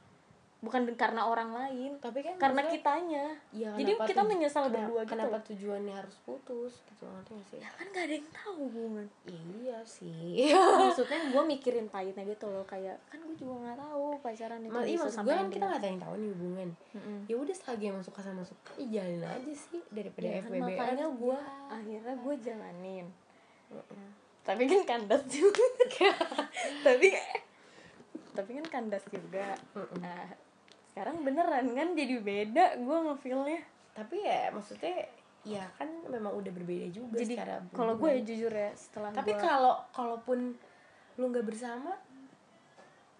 [0.65, 3.25] bukan karena orang lain tapi kan karena kitanya.
[3.51, 5.11] Ya, jadi kita menyesal kenapa- berdua gitu.
[5.13, 7.59] kenapa tujuannya harus putus gitu ngerti gak sih?
[7.61, 10.49] Kan gak ada yang tahu hubungan iya sih.
[10.81, 14.81] Maksudnya gue mikirin pahitnya gitu loh kayak kan gue juga nggak tahu pacaran itu Ma-
[14.83, 16.69] iya, maksud gue kan kita gak ada yang tahu nih hubungan.
[16.91, 17.19] Mm-mm.
[17.25, 20.61] ya udah selagi emang suka sama suka ya jalin aja sih daripada Ya kan, FBB
[20.65, 21.37] makanya gue
[21.69, 23.05] akhirnya gue jalanin.
[24.41, 25.63] Tapi kan kandas juga.
[26.85, 27.07] Tapi
[28.31, 29.55] tapi kan kandas juga.
[29.97, 30.27] Nah
[30.95, 33.59] sekarang beneran kan jadi beda gue ngefeelnya.
[33.91, 35.11] Tapi ya maksudnya
[35.43, 39.29] ya kan memang udah berbeda juga jadi secara kalau gue ya jujur ya setelah tapi
[39.29, 40.55] gua- kalau kalaupun
[41.15, 41.93] lu nggak bersama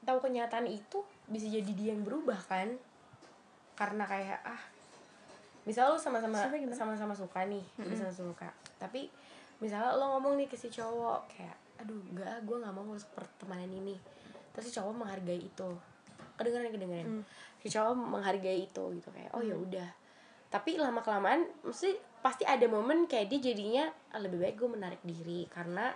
[0.01, 2.71] tahu kenyataan itu bisa jadi dia yang berubah kan?
[3.75, 4.61] Karena kayak ah
[5.65, 6.39] misal lu sama-sama
[6.71, 8.49] sama-sama suka nih udah sama suka.
[8.77, 9.11] Tapi
[9.59, 13.67] misalnya lo ngomong nih ke si cowok kayak aduh enggak gue nggak mau ngurus pertemanan
[13.67, 13.99] ini.
[14.49, 15.69] Terus si cowok menghargai itu
[16.35, 17.07] kedengeran kedengeran.
[17.59, 19.89] Si cowok menghargai itu gitu kayak oh ya udah.
[20.47, 25.01] Tapi lama kelamaan mesti pasti ada momen kayak dia jadinya "Ah, lebih baik gue menarik
[25.01, 25.91] diri karena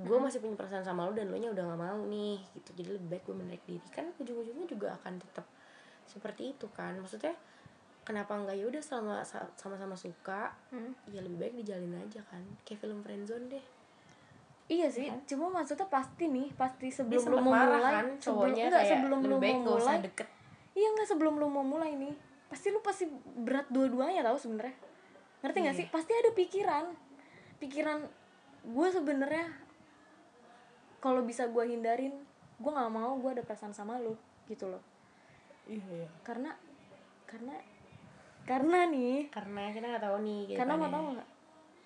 [0.00, 2.70] gue masih punya perasaan sama lo dan lo nya udah gak mau nih gitu.
[2.76, 3.88] Jadi lebih baik gue menarik diri.
[3.92, 5.44] Kan ujung-ujungnya juga akan tetap
[6.06, 6.96] seperti itu kan.
[6.96, 7.34] Maksudnya
[8.00, 9.20] kenapa enggak ya udah sama
[9.56, 10.96] sama-sama suka Hmm.
[11.12, 12.40] ya lebih baik dijalin aja kan.
[12.64, 13.64] Kayak film friendzone deh
[14.70, 18.84] Iya sih, cuma maksudnya pasti nih, pasti sebelum lu mau mulai, kan sebelum cowoknya enggak
[18.86, 20.28] sebelum lu mau mulai, deket.
[20.78, 22.14] Iya enggak sebelum lu mau mulai nih,
[22.46, 23.10] pasti lu pasti
[23.42, 24.78] berat dua-duanya tahu sebenarnya,
[25.42, 25.80] ngerti nggak Iya.
[25.82, 25.86] sih?
[25.90, 26.84] Pasti ada pikiran,
[27.58, 27.98] pikiran
[28.62, 29.50] gue sebenarnya
[31.02, 32.14] kalau bisa gue hindarin,
[32.62, 34.14] gue nggak mau gue ada perasaan sama lu,
[34.46, 34.82] gitu loh,
[35.66, 36.54] iya karena
[37.26, 37.58] karena
[38.46, 41.28] karena nih, karena kita nggak tahu nih karena mau tahu nggak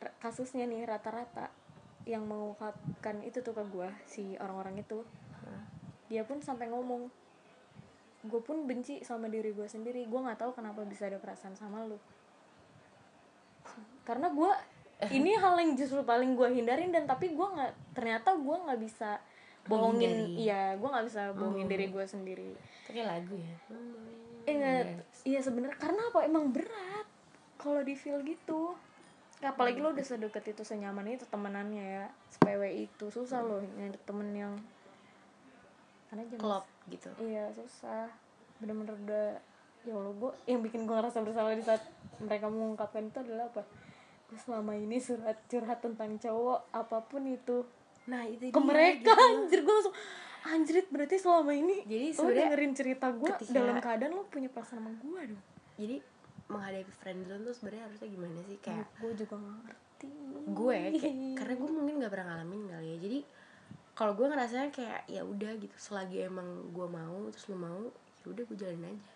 [0.05, 1.49] r- kasusnya nih rata-rata
[2.05, 5.01] yang mengungkapkan itu tuh ke gue si orang-orang itu.
[6.09, 7.09] Dia pun sampai ngomong
[8.25, 10.05] gue pun benci sama diri gue sendiri.
[10.05, 11.97] Gue nggak tahu kenapa bisa ada perasaan sama lu.
[14.05, 14.51] Karena gue
[15.17, 19.19] ini hal yang justru paling gue hindarin dan tapi gue nggak ternyata gue nggak bisa
[19.64, 21.73] bohongin iya gue nggak bisa bohongin Hmm.
[21.73, 22.51] diri gue sendiri.
[22.85, 23.55] Kayak lagu ya?
[24.45, 24.83] Eh nggak
[25.25, 26.21] iya sebenarnya karena apa?
[26.21, 27.09] Emang berat
[27.57, 28.77] kalau di feel gitu
[29.42, 32.07] apalagi lo udah sedekat itu senyaman itu temenannya ya.
[32.31, 34.55] Sepewe itu susah lo nyari temen yang
[36.09, 37.11] karena jam klop gitu.
[37.18, 38.07] Iya susah.
[38.62, 39.27] Bener-bener udah
[39.85, 41.83] ya Allah gue yang bikin gue ngerasa bersalah di saat
[42.23, 43.62] mereka mengungkapkan itu adalah apa?
[44.31, 47.66] Gue selama ini surat curhat tentang cowok apa pun itu.
[48.07, 49.27] Nah itu ke dia, mereka gitu.
[49.29, 49.59] anjir.
[49.66, 49.97] Gue langsung
[50.44, 54.92] anjrit berarti selama ini Jadi lo dengerin cerita gue dalam keadaan lo punya perasaan sama
[55.01, 55.42] gue dong.
[55.75, 55.97] Jadi
[56.55, 58.57] menghadapi friendzone tuh sebenarnya harusnya gimana sih?
[58.62, 60.11] Kayak gue juga gak ngerti.
[60.55, 62.97] Gue kayak, karena gue mungkin gak pernah ngalamin kali ya.
[63.03, 63.19] Jadi
[63.95, 67.83] kalau gue ngerasanya kayak ya udah gitu selagi emang gue mau terus lu mau
[68.23, 69.12] ya udah gue jalanin aja.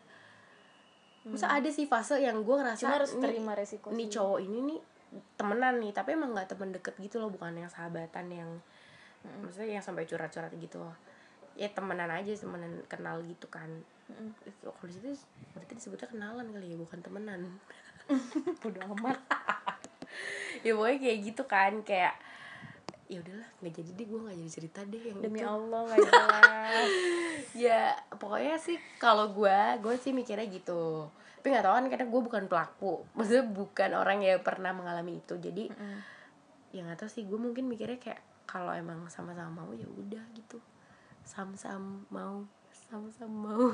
[1.29, 4.59] Masa ada sih fase yang gue ngerasa cuma harus nih- terima resiko nih cowok ini
[4.71, 4.81] nih
[5.37, 8.51] temenan nih tapi emang nggak temen deket gitu loh bukan yang sahabatan yang
[9.43, 10.79] maksudnya yang sampai curhat-curhat gitu
[11.59, 13.67] ya temenan aja temenan kenal gitu kan
[14.43, 15.09] Itu kalau di situ
[15.53, 17.41] berarti disebutnya kenalan kali ya bukan temenan.
[18.69, 19.19] Udah amat.
[20.65, 22.15] Ya pokoknya kayak gitu kan kayak
[23.07, 25.47] ya udahlah nggak jadi deh gue nggak jadi cerita deh yang demi itu.
[25.47, 26.91] Allah gak jelas.
[27.55, 27.81] Ya
[28.17, 31.07] pokoknya sih kalau gue gue sih mikirnya gitu.
[31.39, 32.93] Tapi nggak tahu kan karena gue bukan pelaku.
[33.15, 35.39] Maksudnya bukan orang yang pernah mengalami itu.
[35.39, 35.99] Jadi Mm.
[36.75, 40.59] ya nggak tahu sih gue mungkin mikirnya kayak kalau emang sama-sama mau ya udah gitu.
[41.23, 42.43] Sama-sama mau
[42.91, 43.65] sama-sama mau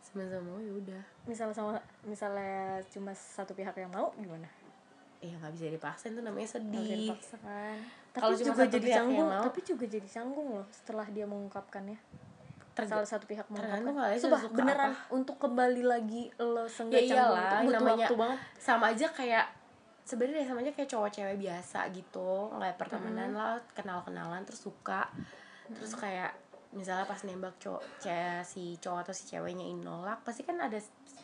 [0.00, 1.02] sama-sama mau ya udah.
[1.28, 4.48] Misalnya sama misalnya cuma satu pihak yang mau gimana?
[5.20, 7.12] Ya nggak bisa dipaksa itu namanya sedih.
[7.12, 7.76] dipaksakan
[8.10, 9.44] tapi Kalau cuma juga satu jadi pihak yang canggung mau.
[9.46, 11.98] tapi juga jadi canggung loh setelah dia mengungkapkannya.
[12.80, 17.60] Salah satu pihak mengungkapkan ya, Sumpah, beneran untuk kembali lagi lo ya senggak canggung iyalah
[17.60, 18.38] butuh namanya waktu banget.
[18.56, 19.46] sama aja kayak
[20.08, 22.32] sebenarnya sama aja kayak cowok cewek biasa gitu.
[22.56, 25.12] Nggak pertemanan lah kenal kenalan terus suka.
[25.70, 26.32] Terus kayak
[26.70, 27.82] misalnya pas nembak cowok
[28.42, 30.78] si cowok atau si ceweknya ini nolak pasti kan ada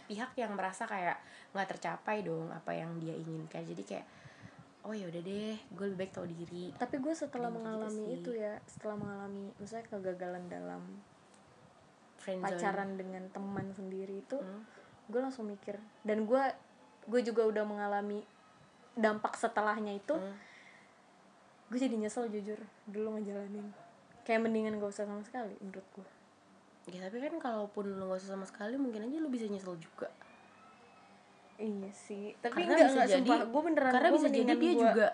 [0.07, 1.19] pihak yang merasa kayak
[1.55, 4.07] nggak tercapai dong apa yang dia inginkan jadi kayak
[4.83, 8.17] oh ya udah deh gue lebih baik tahu diri tapi gue setelah Gitu mengalami sih.
[8.17, 10.83] itu ya setelah mengalami misalnya kegagalan dalam
[12.17, 14.63] friendzone pacaran dengan teman sendiri itu Hmm.
[15.07, 16.43] gue langsung mikir dan gue
[17.07, 18.27] gue juga udah mengalami
[18.95, 20.35] dampak setelahnya itu Hmm.
[21.67, 23.71] gue jadi nyesel jujur dulu ngejalanin
[24.27, 26.09] kayak mendingan gak usah sama sekali menurut gue
[26.87, 30.07] ya tapi kan kalaupun lo nggak usah sama sekali mungkin aja lo bisa nyesel juga.
[31.57, 34.71] Iya sih tapi karena enggak bisa enggak jadi gue beneran karena gua bisa jadi dia
[34.71, 35.07] gua- juga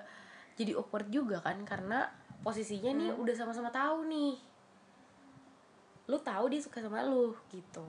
[0.53, 1.99] jadi awkward juga kan karena
[2.43, 3.23] posisinya nih Hmm.
[3.25, 4.33] udah sama-sama tahu nih.
[6.11, 7.85] Lu tahu dia suka sama lu gitu.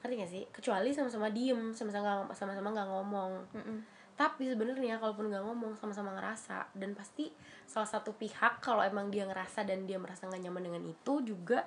[0.00, 0.42] Ngerti gak sih?
[0.52, 3.32] Kecuali sama-sama diem sama-sama sama-sama nggak ngomong.
[3.50, 3.78] Mm-mm.
[4.16, 6.70] Tapi sebenarnya kalaupun nggak ngomong sama-sama ngerasa.
[6.72, 7.28] Dan pasti
[7.64, 11.64] salah satu pihak kalau emang dia ngerasa dan dia merasa nggak nyaman dengan itu juga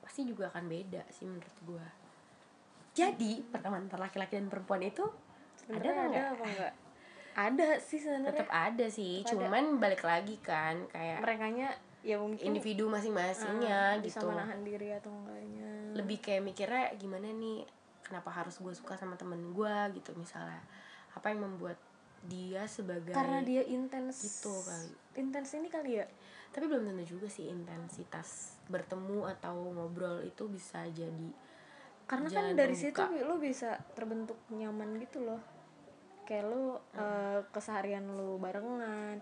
[0.00, 1.86] pasti juga akan beda sih menurut gua.
[2.96, 5.12] Jadi pertemanan antara laki-laki dan perempuan itu ada
[5.60, 6.08] Sebenarnya nggak?
[6.08, 6.74] ada apa enggak
[7.46, 8.30] ada sih sebenarnya.
[8.32, 9.32] Tetap ada sih Tetep ada.
[9.44, 11.68] cuman balik lagi kan kayak merekanya
[12.06, 14.30] ya mungkin individu masing-masingnya bisa gitu.
[14.30, 15.70] menahan diri atau enggaknya.
[15.98, 17.66] Lebih kayak mikirnya gimana nih?
[18.00, 20.62] Kenapa harus gue suka sama temen gue gitu misalnya
[21.16, 21.80] apa yang membuat
[22.26, 24.92] dia sebagai karena dia intens gitu kali.
[25.16, 26.06] intens ini kali ya?
[26.52, 31.30] Tapi belum tentu juga sih intensitas bertemu atau ngobrol itu bisa jadi
[32.06, 35.42] karena kan dari situ lo bisa terbentuk nyaman gitu loh.
[36.22, 39.18] Kayak lo eh, keseharian lo barengan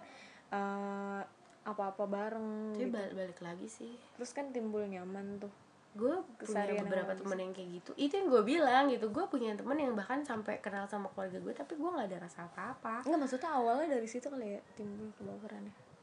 [0.52, 1.22] eh,
[1.64, 2.92] apa-apa bareng tapi gitu.
[2.92, 3.96] balik, balik lagi sih.
[4.20, 5.63] Terus kan timbul nyaman tuh
[5.94, 7.90] gue punya beberapa temen yang kayak gitu.
[7.94, 11.54] Itu yang gue bilang gitu gue punya temen yang bahkan sampai kenal sama keluarga gue
[11.54, 13.06] tapi gue nggak ada rasa apa-apa.
[13.06, 15.94] Enggak maksudnya awalnya dari situ kali ya timbul kebaperannya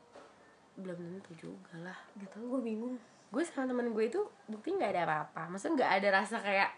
[0.80, 1.98] belum tentu juga lah.
[2.16, 2.96] Gak tau gue bingung.
[3.32, 5.52] Gue sama temen gue itu bukti nggak ada apa-apa.
[5.52, 6.72] Maksudnya nggak ada rasa kayak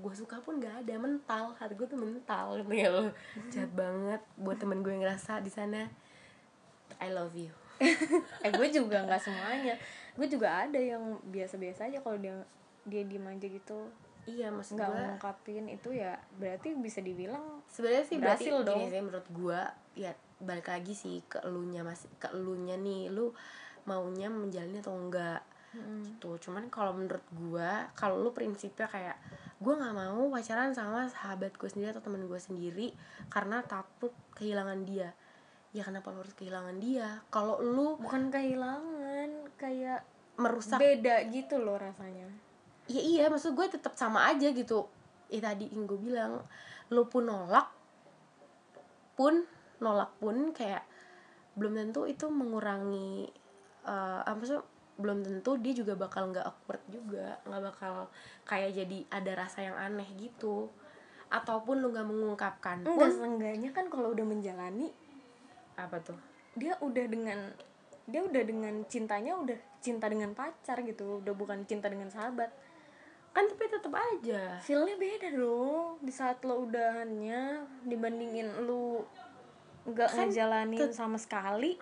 [0.00, 1.44] gue suka pun nggak ada mental.
[1.58, 3.10] Hati gue tuh mental gitu ya lo
[3.50, 5.90] jahat banget buat temen gue yang ngerasa di sana.
[7.02, 7.50] I love you.
[8.44, 9.74] Eh gue juga nggak semuanya.
[10.14, 12.34] Gue juga ada yang biasa-biasa aja kalau dia
[12.88, 13.90] dia diem aja gitu.
[14.28, 18.78] Iya maksud nggak gue ngungkapin itu ya berarti bisa dibilang sebenarnya sih berarti Berhasil dong.
[18.78, 19.60] gini sih menurut gue
[19.96, 23.32] ya balik lagi sih ke elunya mas ke elunya nih lu
[23.88, 25.40] maunya menjalani atau enggak
[25.70, 26.36] gitu.
[26.36, 29.16] Cuman kalau menurut gue kalau lu prinsipnya kayak
[29.62, 32.92] gue nggak mau pacaran sama sahabat gue sendiri atau temen gue sendiri
[33.32, 35.16] karena takut kehilangan dia.
[35.70, 37.22] Ya kenapa lu harus kehilangan dia?
[37.30, 40.02] Kalau lu bukan kehilangan kayak
[40.36, 42.49] merusak beda gitu loh rasanya
[42.90, 44.90] ya iya maksud gue tetap sama aja gitu.
[45.30, 46.42] Ya tadi yang gue bilang
[46.90, 47.70] lu pun nolak
[49.14, 49.46] pun
[49.78, 50.82] nolak pun kayak
[51.54, 53.30] belum tentu itu mengurangi
[53.86, 54.58] uh, apa sih
[54.98, 58.10] belum tentu dia juga bakal nggak awkward juga nggak bakal
[58.44, 60.66] kayak jadi ada rasa yang aneh gitu.
[61.30, 64.90] Ataupun lu nggak mengungkapkan enggak seenggaknya kan kalau udah menjalani
[65.78, 66.18] apa tuh?
[66.58, 67.38] dia udah dengan
[68.10, 72.50] dia udah dengan cintanya udah cinta dengan pacar gitu udah bukan cinta dengan sahabat
[73.30, 74.58] kan tapi tetap aja.
[74.58, 77.42] Feelnya beda dong di saat lo udahannya
[77.84, 79.06] dibandingin lu
[79.86, 81.78] nggak Kan ngejalanin sama sekali.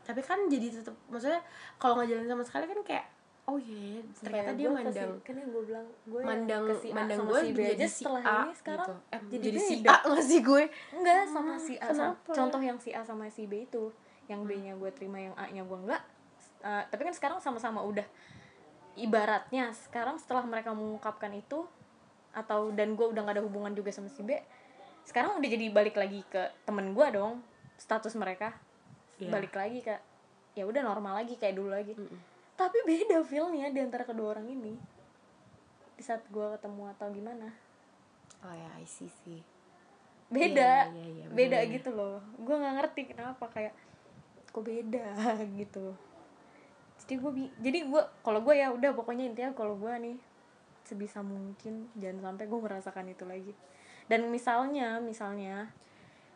[0.00, 1.40] Tapi kan jadi tetap maksudnya
[1.76, 3.06] kalau nggak jalan sama sekali kan kayak
[3.46, 6.86] oh iya ternyata Kayak dia mandang si- kan yang gue bilang gue mandang ke si
[6.86, 8.94] A mandang gue si B jadi aja si setelah A ini sekarang gitu.
[9.10, 9.74] eh, jadi, jadi, si.
[9.82, 10.62] A nggak sih gue?
[10.92, 13.90] Enggak sama si A sama- contoh yang si A sama si B itu.
[14.28, 16.02] Yang B nya gue terima yang A nya gue enggak
[16.60, 18.04] Eh, tapi kan sekarang sama-sama udah
[18.98, 21.66] ibaratnya sekarang setelah mereka mengungkapkan itu
[22.30, 24.38] atau dan gue udah gak ada hubungan juga sama si B
[25.06, 27.42] sekarang udah jadi balik lagi ke temen gue dong
[27.80, 28.52] status mereka.
[29.20, 29.28] Iya.
[29.36, 29.92] balik lagi ke
[30.56, 31.92] ya udah normal lagi kayak dulu lagi.
[31.92, 32.20] Mm-mm.
[32.56, 34.76] tapi beda feelnya di antara kedua orang ini.
[35.96, 37.48] Di saat gue ketemu atau gimana.
[38.44, 39.40] Oh ya I see sih
[40.30, 40.86] beda.
[40.88, 41.74] Iya, iya, iya, beda bener-bener.
[41.74, 42.16] gitu loh.
[42.38, 43.74] Gue nggak ngerti kenapa kayak
[44.50, 45.06] kok beda
[45.60, 45.94] gitu
[47.10, 50.16] jadi gue bi- jadi gue kalau gue ya udah pokoknya intinya kalau gue nih
[50.80, 53.50] sebisa mungkin jangan sampai gue merasakan itu lagi
[54.06, 55.66] dan misalnya misalnya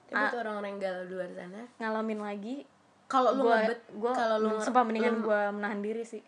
[0.05, 0.29] tapi Ah.
[0.29, 2.57] tuh orang-orang yang galau di luar sana ngalamin lagi
[3.05, 6.23] kalau lu gue ngebet gue kalau lu sumpah mendingan gue menahan diri sih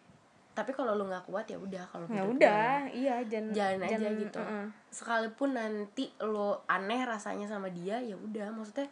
[0.53, 3.97] tapi kalau lu nggak kuat ya udah kalau ya menurut udah iya jangan Jalan aja
[3.99, 4.39] jangan- gitu.
[4.41, 4.67] uh-uh.
[4.89, 8.87] sekalipun nanti lo aneh rasanya sama dia ya udah maksudnya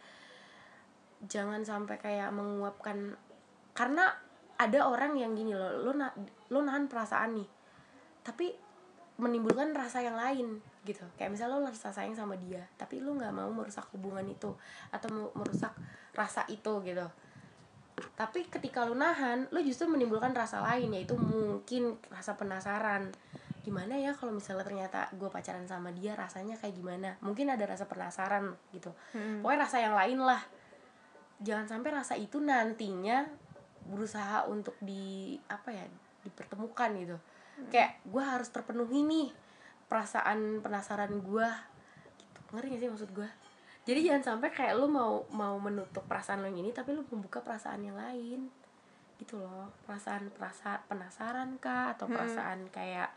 [1.25, 3.17] jangan sampai kayak menguapkan
[3.73, 4.13] karena
[4.55, 6.07] ada orang yang gini loh lo na
[6.51, 7.49] lo nahan perasaan nih
[8.23, 8.55] tapi
[9.15, 11.01] menimbulkan rasa yang lain gitu.
[11.15, 14.51] Kayak misalnya lo rasa sayang sama dia tapi lo nggak mau merusak hubungan itu
[14.91, 15.71] atau merusak
[16.11, 17.07] rasa itu gitu.
[17.95, 23.11] Tapi ketika lo nahan lo justru menimbulkan rasa lain yaitu mungkin rasa penasaran.
[23.63, 27.17] Gimana ya kalau misalnya ternyata gue pacaran sama dia rasanya kayak gimana?
[27.23, 28.93] Mungkin ada rasa penasaran gitu.
[29.17, 29.41] Mm-mm.
[29.41, 30.41] pokoknya rasa yang lain lah.
[31.41, 33.25] Jangan sampai rasa itu nantinya
[33.85, 35.85] berusaha untuk di apa ya
[36.25, 37.17] dipertemukan gitu.
[37.71, 39.27] Kayak gue harus terpenuhi nih
[39.87, 41.49] perasaan penasaran gue
[42.19, 42.39] gitu.
[42.51, 43.29] Ngerti gak sih maksud gue
[43.85, 47.45] jadi jangan sampai kayak lu mau mau menutup perasaan lo yang ini tapi lu membuka
[47.45, 48.49] perasaan yang lain.
[49.21, 49.69] Gitu loh.
[49.85, 51.93] Perasaan perasaan penasaran kah?
[51.93, 52.17] Atau Hmm.
[52.17, 53.13] perasaan kayak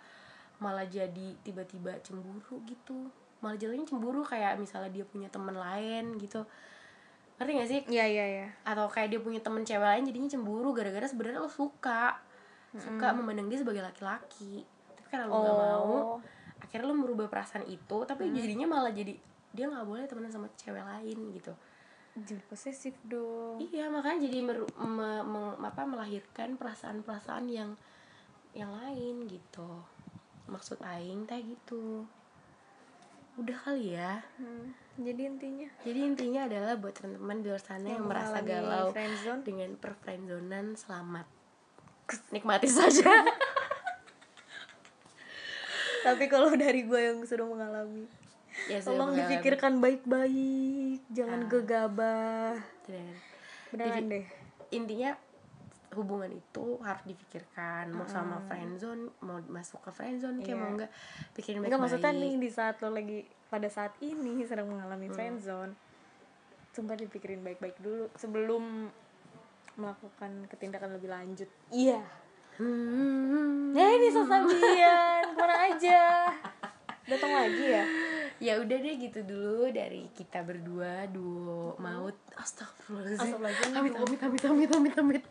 [0.60, 3.08] malah jadi tiba-tiba cemburu gitu.
[3.40, 6.44] Malah jadinya cemburu kayak misalnya dia punya temen lain gitu
[7.38, 7.80] ngerti gak sih?
[7.86, 8.46] Iya iya iya.
[8.66, 12.18] Atau kayak dia punya temen cewek lain jadinya cemburu gara-gara sebenarnya lo suka.
[12.74, 14.66] Suka memandang dia sebagai laki-laki.
[14.94, 16.18] Tapi karena lo nggak mau oh
[16.58, 19.14] akhirnya lo merubah perasaan itu tapi jadinya malah jadi
[19.54, 21.54] dia nggak boleh temenan sama cewek lain gitu.
[22.18, 23.62] Jadi posesif dong.
[23.62, 27.78] Iya makanya jadi meru- me- meng- apa melahirkan perasaan-perasaan yang
[28.52, 29.86] yang lain gitu.
[30.50, 32.02] Maksud aing teh gitu
[33.38, 34.18] udah kali ya.
[34.34, 35.68] Hmm, jadi intinya.
[35.80, 40.66] Jadi intinya adalah buat teman-teman di luar sana yang, merasa mengalami galau friendzone, dengan perfriendzonan
[40.74, 41.26] selamat.
[42.28, 43.06] Nikmati saja.
[45.98, 48.06] Tapi kalau dari gue yang sudah mengalami
[48.66, 49.22] ya tolong mengalami.
[49.30, 51.48] dipikirkan baik-baik jangan Ah.
[51.48, 52.52] gegabah.
[53.70, 54.26] Divi- deh.
[54.70, 55.14] intinya
[55.90, 60.58] hubungan itu harus dipikirkan mau sama friendzone mau masuk ke friendzone kayak Iya.
[60.58, 60.90] mau enggak
[61.32, 61.82] pikirin Enggak baik-baik.
[61.96, 65.72] maksudnya nih di saat lo lagi pada saat ini sedang mengalami friendzone
[66.68, 68.92] Sumpah dipikirin baik-baik dulu sebelum
[69.74, 71.48] melakukan ketindakan lebih lanjut.
[71.68, 71.98] Iya.
[72.54, 73.70] Hmm.
[73.70, 76.30] Ya ini Sasabian Ke mana aja?
[77.10, 77.84] Datang lagi ya
[78.38, 82.14] ya udah deh gitu dulu dari kita berdua duo maut.
[82.38, 83.74] Astagfirullahaladzim.
[83.74, 84.06] Amit duo.
[84.06, 85.24] amit amit amit amit amit.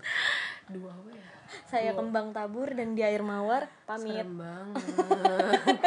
[0.67, 1.28] Duo apa ya?
[1.72, 4.20] Saya kembang tabur dan di air mawar Pamit.
[4.20, 4.84] Serem banget